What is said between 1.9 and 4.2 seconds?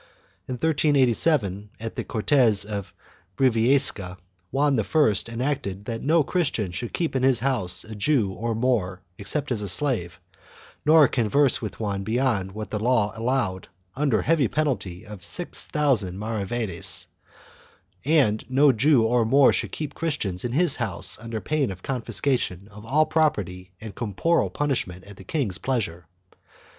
the Cortes of Briviesca,